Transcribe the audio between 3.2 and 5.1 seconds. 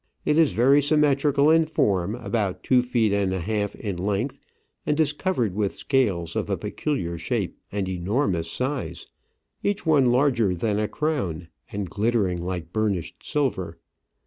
a half in length, and